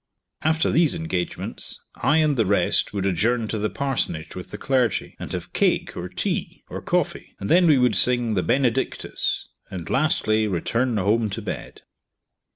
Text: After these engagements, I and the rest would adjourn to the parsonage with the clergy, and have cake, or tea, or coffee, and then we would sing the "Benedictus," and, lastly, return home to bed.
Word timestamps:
After 0.41 0.71
these 0.71 0.95
engagements, 0.95 1.79
I 1.97 2.17
and 2.17 2.35
the 2.35 2.47
rest 2.47 2.91
would 2.91 3.05
adjourn 3.05 3.47
to 3.49 3.59
the 3.59 3.69
parsonage 3.69 4.35
with 4.35 4.49
the 4.49 4.57
clergy, 4.57 5.15
and 5.19 5.31
have 5.31 5.53
cake, 5.53 5.95
or 5.95 6.09
tea, 6.09 6.63
or 6.71 6.81
coffee, 6.81 7.35
and 7.39 7.51
then 7.51 7.67
we 7.67 7.77
would 7.77 7.95
sing 7.95 8.33
the 8.33 8.41
"Benedictus," 8.41 9.49
and, 9.69 9.87
lastly, 9.91 10.47
return 10.47 10.97
home 10.97 11.29
to 11.29 11.41
bed. 11.43 11.83